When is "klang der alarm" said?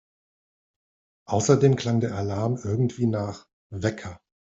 1.75-2.59